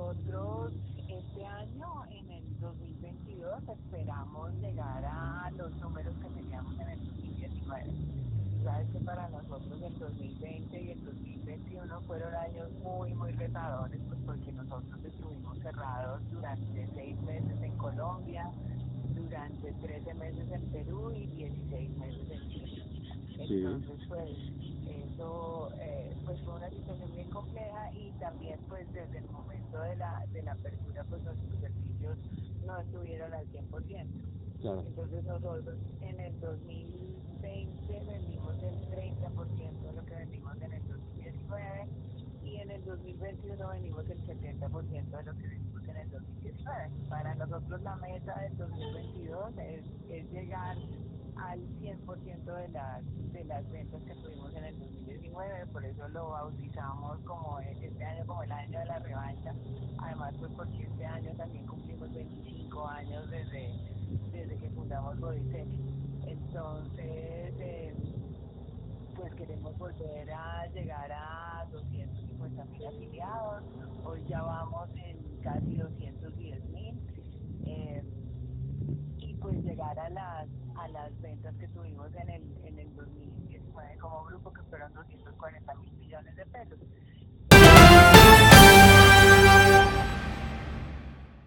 [0.00, 7.06] nosotros este año, en el 2022, esperamos llegar a los números que teníamos en el
[7.06, 7.84] 2019.
[8.64, 14.20] Sabes que para nosotros el 2020 y el 2021 fueron años muy, muy retadores, pues
[14.24, 18.50] porque nosotros estuvimos cerrados durante seis meses en Colombia,
[19.14, 22.84] durante 13 meses en Perú y 16 meses en Chile.
[23.38, 24.06] Entonces, sí.
[24.08, 24.30] pues,
[24.88, 25.68] eso...
[25.78, 25.99] Eh,
[28.30, 32.16] también pues desde el momento de la, de la apertura pues nuestros servicios
[32.64, 34.06] no estuvieron al 100%.
[34.62, 41.88] Entonces nosotros en el 2020 vendimos el 30% de lo que vendimos en el 2019
[42.44, 46.90] y en el 2021 vendimos el 70% de lo que vendimos en el 2019.
[47.08, 50.76] Para nosotros la meta del 2022 es, es llegar
[51.48, 56.30] al 100% de las, de las ventas que tuvimos en el 2019, por eso lo
[56.30, 59.54] bautizamos como este año como el año de la revancha,
[59.98, 63.70] además pues porque este año también cumplimos 25 años desde,
[64.32, 65.66] desde que fundamos Bodicet.
[66.26, 67.94] Entonces, eh,
[69.16, 73.62] pues queremos volver a llegar a 250 mil afiliados,
[74.04, 77.00] hoy ya vamos en casi 210 mil.
[77.64, 78.02] Eh,
[79.18, 79.34] y
[79.98, 84.62] a las a las ventas que tuvimos en el en el 2019 como grupo que
[84.64, 86.78] fueron 240 mil millones de pesos